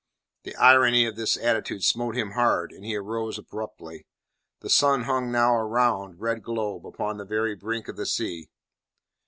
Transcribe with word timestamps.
The 0.45 0.55
irony 0.55 1.05
of 1.05 1.15
his 1.17 1.37
attitude 1.37 1.83
smote 1.83 2.17
him 2.17 2.31
hard, 2.31 2.71
and 2.71 2.83
he 2.83 2.97
rose 2.97 3.37
abruptly. 3.37 4.07
The 4.61 4.69
sun 4.71 5.03
hung 5.03 5.31
now 5.31 5.53
a 5.55 5.63
round, 5.65 6.19
red 6.19 6.41
globe 6.41 6.87
upon 6.87 7.17
the 7.17 7.23
very 7.23 7.53
brink 7.55 7.87
of 7.87 7.97
the 7.97 8.07
sea. 8.07 8.49